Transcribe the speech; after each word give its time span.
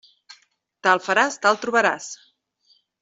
Tal 0.87 1.03
faràs, 1.07 1.37
tal 1.45 1.59
trobaràs. 1.67 2.09